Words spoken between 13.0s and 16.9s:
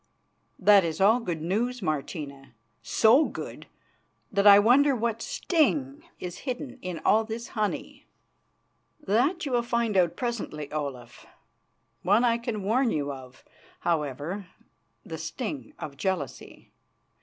of, however the sting of jealousy.